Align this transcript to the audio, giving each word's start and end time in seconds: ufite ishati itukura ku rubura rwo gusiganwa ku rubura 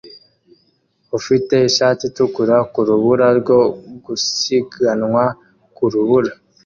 ufite 1.17 1.55
ishati 1.69 2.03
itukura 2.09 2.55
ku 2.71 2.79
rubura 2.87 3.27
rwo 3.39 3.59
gusiganwa 4.05 5.23
ku 5.75 5.83
rubura 5.93 6.33